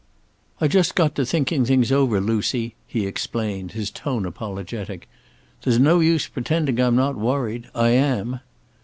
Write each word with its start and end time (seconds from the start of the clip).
"I 0.59 0.67
just 0.67 0.95
got 0.95 1.13
to 1.13 1.27
thinking 1.27 1.63
things 1.63 1.91
over, 1.91 2.19
Lucy," 2.19 2.73
he 2.87 3.05
explained, 3.05 3.73
his 3.73 3.91
tone 3.91 4.25
apologetic. 4.25 5.07
"There's 5.61 5.77
no 5.77 5.99
use 5.99 6.27
pretending 6.27 6.79
I'm 6.79 6.95
not 6.95 7.15
worried. 7.15 7.69
I 7.75 7.89
am." 7.89 8.39